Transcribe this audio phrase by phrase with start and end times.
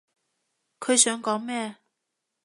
[0.79, 1.75] 佢想講咩？